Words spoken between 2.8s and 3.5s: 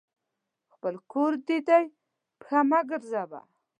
ګرځوه!